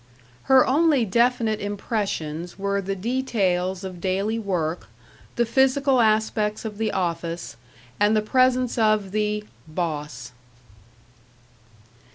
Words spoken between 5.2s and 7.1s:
the physical aspects of the